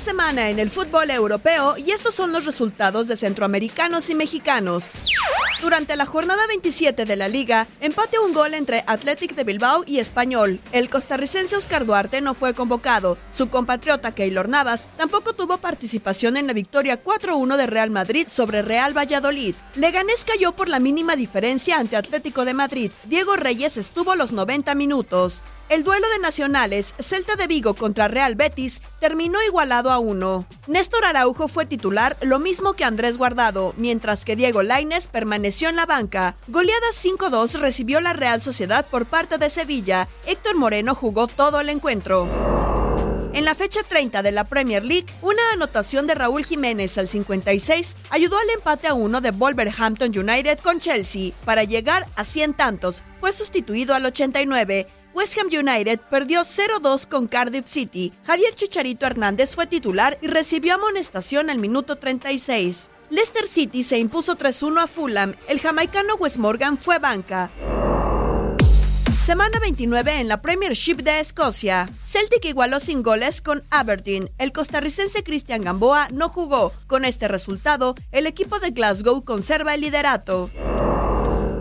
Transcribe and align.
Semana 0.00 0.48
en 0.48 0.58
el 0.58 0.70
fútbol 0.70 1.10
europeo 1.10 1.76
y 1.76 1.90
estos 1.90 2.14
son 2.14 2.32
los 2.32 2.46
resultados 2.46 3.06
de 3.06 3.16
centroamericanos 3.16 4.08
y 4.10 4.14
mexicanos. 4.14 4.90
Durante 5.60 5.94
la 5.94 6.06
jornada 6.06 6.46
27 6.48 7.04
de 7.04 7.16
la 7.16 7.28
liga, 7.28 7.66
empate 7.80 8.18
un 8.18 8.32
gol 8.32 8.54
entre 8.54 8.82
Athletic 8.86 9.34
de 9.34 9.44
Bilbao 9.44 9.84
y 9.86 9.98
Español. 9.98 10.58
El 10.72 10.88
costarricense 10.88 11.54
Oscar 11.54 11.84
Duarte 11.84 12.22
no 12.22 12.32
fue 12.32 12.54
convocado. 12.54 13.18
Su 13.30 13.50
compatriota 13.50 14.14
Keylor 14.14 14.48
Navas 14.48 14.88
tampoco 14.96 15.34
tuvo 15.34 15.58
participación 15.58 16.38
en 16.38 16.46
la 16.46 16.54
victoria 16.54 17.04
4-1 17.04 17.56
de 17.56 17.66
Real 17.66 17.90
Madrid 17.90 18.26
sobre 18.26 18.62
Real 18.62 18.96
Valladolid. 18.96 19.54
Leganés 19.74 20.24
cayó 20.24 20.52
por 20.52 20.70
la 20.70 20.80
mínima 20.80 21.14
diferencia 21.14 21.78
ante 21.78 21.96
Atlético 21.96 22.46
de 22.46 22.54
Madrid. 22.54 22.90
Diego 23.04 23.36
Reyes 23.36 23.76
estuvo 23.76 24.14
los 24.16 24.32
90 24.32 24.74
minutos. 24.74 25.44
El 25.70 25.84
duelo 25.84 26.08
de 26.10 26.18
nacionales, 26.18 26.96
Celta 26.98 27.36
de 27.36 27.46
Vigo 27.46 27.74
contra 27.74 28.08
Real 28.08 28.34
Betis, 28.34 28.82
terminó 28.98 29.40
igualado 29.46 29.92
a 29.92 30.00
uno. 30.00 30.44
Néstor 30.66 31.04
Araujo 31.04 31.46
fue 31.46 31.64
titular, 31.64 32.16
lo 32.22 32.40
mismo 32.40 32.72
que 32.72 32.82
Andrés 32.82 33.18
Guardado, 33.18 33.72
mientras 33.76 34.24
que 34.24 34.34
Diego 34.34 34.64
Laines 34.64 35.06
permaneció 35.06 35.68
en 35.68 35.76
la 35.76 35.86
banca. 35.86 36.34
Goleada 36.48 36.88
5-2 36.92 37.60
recibió 37.60 38.00
la 38.00 38.14
Real 38.14 38.42
Sociedad 38.42 38.84
por 38.84 39.06
parte 39.06 39.38
de 39.38 39.48
Sevilla. 39.48 40.08
Héctor 40.26 40.56
Moreno 40.56 40.96
jugó 40.96 41.28
todo 41.28 41.60
el 41.60 41.68
encuentro. 41.68 42.26
En 43.32 43.44
la 43.44 43.54
fecha 43.54 43.80
30 43.88 44.24
de 44.24 44.32
la 44.32 44.42
Premier 44.42 44.84
League, 44.84 45.06
una 45.22 45.52
anotación 45.52 46.08
de 46.08 46.16
Raúl 46.16 46.44
Jiménez 46.44 46.98
al 46.98 47.08
56 47.08 47.96
ayudó 48.10 48.36
al 48.36 48.50
empate 48.50 48.88
a 48.88 48.94
uno 48.94 49.20
de 49.20 49.30
Wolverhampton 49.30 50.10
United 50.18 50.58
con 50.58 50.80
Chelsea 50.80 51.30
para 51.44 51.62
llegar 51.62 52.08
a 52.16 52.24
100 52.24 52.54
tantos. 52.54 53.04
Fue 53.20 53.30
sustituido 53.30 53.94
al 53.94 54.04
89. 54.04 54.88
West 55.20 55.36
Ham 55.36 55.48
United 55.48 56.00
perdió 56.08 56.40
0-2 56.40 57.06
con 57.06 57.28
Cardiff 57.28 57.66
City. 57.66 58.10
Javier 58.24 58.54
Chicharito 58.54 59.04
Hernández 59.04 59.54
fue 59.54 59.66
titular 59.66 60.16
y 60.22 60.28
recibió 60.28 60.76
amonestación 60.76 61.50
al 61.50 61.58
minuto 61.58 61.96
36. 61.96 62.90
Leicester 63.10 63.46
City 63.46 63.82
se 63.82 63.98
impuso 63.98 64.38
3-1 64.38 64.82
a 64.82 64.86
Fulham. 64.86 65.34
El 65.46 65.60
jamaicano 65.60 66.14
Wes 66.14 66.38
Morgan 66.38 66.78
fue 66.78 66.98
banca. 67.00 67.50
Semana 69.22 69.58
29 69.60 70.20
en 70.20 70.28
la 70.28 70.40
Premiership 70.40 71.02
de 71.02 71.20
Escocia. 71.20 71.86
Celtic 72.02 72.46
igualó 72.46 72.80
sin 72.80 73.02
goles 73.02 73.42
con 73.42 73.62
Aberdeen. 73.68 74.30
El 74.38 74.52
costarricense 74.52 75.22
Cristian 75.22 75.60
Gamboa 75.60 76.08
no 76.14 76.30
jugó. 76.30 76.72
Con 76.86 77.04
este 77.04 77.28
resultado, 77.28 77.94
el 78.10 78.26
equipo 78.26 78.58
de 78.58 78.70
Glasgow 78.70 79.22
conserva 79.22 79.74
el 79.74 79.82
liderato. 79.82 80.48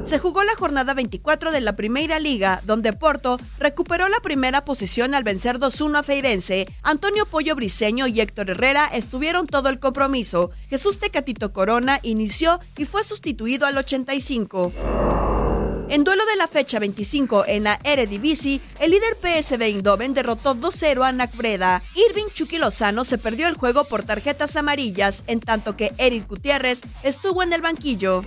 Se 0.05 0.17
jugó 0.17 0.43
la 0.43 0.55
jornada 0.55 0.93
24 0.93 1.51
de 1.51 1.61
la 1.61 1.75
Primera 1.75 2.19
Liga, 2.19 2.61
donde 2.65 2.93
Porto 2.93 3.37
recuperó 3.59 4.07
la 4.09 4.19
primera 4.21 4.65
posición 4.65 5.13
al 5.13 5.23
vencer 5.23 5.59
2-1 5.59 5.99
a 5.99 6.03
Feirense. 6.03 6.67
Antonio 6.81 7.25
Pollo 7.25 7.55
Briseño 7.55 8.07
y 8.07 8.19
Héctor 8.19 8.49
Herrera 8.49 8.85
estuvieron 8.85 9.45
todo 9.45 9.69
el 9.69 9.79
compromiso. 9.79 10.51
Jesús 10.69 10.99
Tecatito 10.99 11.53
Corona 11.53 11.99
inició 12.01 12.59
y 12.77 12.85
fue 12.85 13.03
sustituido 13.03 13.67
al 13.67 13.77
85. 13.77 14.71
En 15.89 16.03
duelo 16.03 16.23
de 16.27 16.35
la 16.35 16.47
fecha 16.47 16.77
25 16.77 17.45
en 17.47 17.63
la 17.63 17.79
Eredivisie, 17.83 18.61
el 18.79 18.91
líder 18.91 19.17
PSV 19.19 19.61
Eindhoven 19.63 20.13
derrotó 20.13 20.55
2-0 20.55 21.03
a 21.03 21.11
Nacbreda. 21.11 21.81
Irving 21.95 22.27
Chucky 22.31 22.59
Lozano 22.59 23.03
se 23.03 23.17
perdió 23.17 23.47
el 23.47 23.55
juego 23.55 23.85
por 23.85 24.03
tarjetas 24.03 24.55
amarillas, 24.55 25.23
en 25.25 25.39
tanto 25.39 25.75
que 25.75 25.91
Eric 25.97 26.27
Gutiérrez 26.27 26.81
estuvo 27.01 27.41
en 27.41 27.53
el 27.53 27.61
banquillo. 27.61 28.21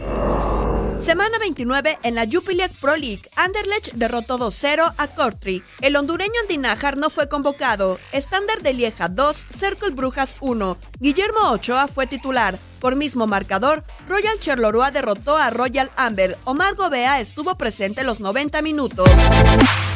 Semana 0.98 1.38
29 1.40 1.98
en 2.02 2.14
la 2.14 2.26
Jupiler 2.30 2.70
Pro 2.80 2.96
League, 2.96 3.22
Anderlecht 3.36 3.92
derrotó 3.94 4.38
2-0 4.38 4.94
a 4.96 5.06
Kortrijk. 5.08 5.64
El 5.80 5.96
hondureño 5.96 6.32
Andinajar 6.42 6.96
no 6.96 7.10
fue 7.10 7.28
convocado. 7.28 7.98
Estándar 8.12 8.62
de 8.62 8.72
Lieja 8.72 9.08
2, 9.08 9.46
Cercle 9.50 9.90
Brujas 9.90 10.36
1. 10.40 10.76
Guillermo 11.00 11.50
Ochoa 11.50 11.88
fue 11.88 12.06
titular. 12.06 12.58
Por 12.80 12.96
mismo 12.96 13.26
marcador, 13.26 13.84
Royal 14.08 14.38
Charleroi 14.38 14.90
derrotó 14.92 15.36
a 15.36 15.50
Royal 15.50 15.90
Amber. 15.96 16.38
Omar 16.44 16.74
Gobea 16.74 17.20
estuvo 17.20 17.56
presente 17.56 18.04
los 18.04 18.20
90 18.20 18.62
minutos. 18.62 19.08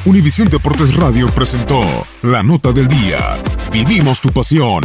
Univisión 0.05 0.49
Deportes 0.49 0.95
Radio 0.95 1.29
presentó 1.29 1.83
La 2.23 2.43
Nota 2.43 2.73
del 2.73 2.89
Día. 2.89 3.37
Vivimos 3.73 4.21
tu 4.21 4.31
pasión. 4.31 4.85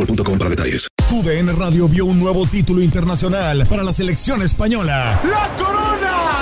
boostmobile.com 0.05 0.37
para 0.37 0.49
detalles. 0.49 0.87
TUDN 1.09 1.57
Radio 1.57 1.87
vio 1.87 2.05
un 2.05 2.19
nuevo 2.19 2.45
título 2.45 2.81
internacional 2.81 3.65
para 3.67 3.83
la 3.83 3.93
selección 3.93 4.41
española. 4.41 5.21
¡La 5.23 5.55
corona! 5.55 6.40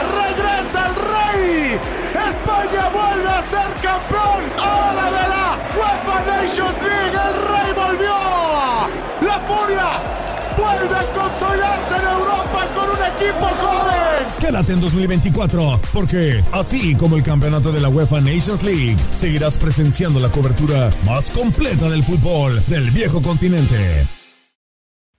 Quédate 14.49 14.73
en 14.73 14.81
2024, 14.81 15.79
porque 15.93 16.43
así 16.51 16.95
como 16.95 17.15
el 17.15 17.21
campeonato 17.21 17.71
de 17.71 17.79
la 17.79 17.87
UEFA 17.87 18.19
Nations 18.19 18.63
League, 18.63 18.97
seguirás 19.13 19.55
presenciando 19.55 20.19
la 20.19 20.31
cobertura 20.31 20.89
más 21.05 21.29
completa 21.29 21.87
del 21.87 22.01
fútbol 22.01 22.59
del 22.65 22.89
viejo 22.89 23.21
continente. 23.21 24.07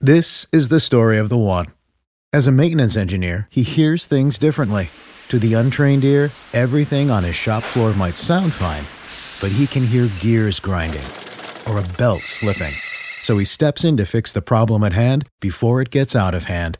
This 0.01 0.47
is 0.51 0.67
the 0.67 0.81
story 0.81 1.17
of 1.17 1.29
the 1.29 1.37
one. 1.37 1.67
As 2.33 2.45
a 2.45 2.51
maintenance 2.51 2.97
engineer, 2.97 3.47
he 3.49 3.63
hears 3.63 4.05
things 4.05 4.37
differently. 4.37 4.89
To 5.29 5.39
the 5.39 5.53
untrained 5.53 6.03
ear, 6.03 6.31
everything 6.53 7.09
on 7.09 7.23
his 7.23 7.37
shop 7.37 7.63
floor 7.63 7.93
might 7.93 8.17
sound 8.17 8.51
fine, 8.51 8.83
but 9.39 9.55
he 9.55 9.65
can 9.65 9.87
hear 9.87 10.09
gears 10.19 10.59
grinding 10.59 11.07
or 11.69 11.79
a 11.79 11.87
belt 11.97 12.23
slipping. 12.23 12.73
So 13.23 13.37
he 13.37 13.45
steps 13.45 13.85
in 13.85 13.95
to 13.95 14.05
fix 14.05 14.33
the 14.33 14.41
problem 14.41 14.83
at 14.83 14.91
hand 14.91 15.29
before 15.39 15.81
it 15.81 15.89
gets 15.89 16.17
out 16.17 16.35
of 16.35 16.47
hand. 16.47 16.79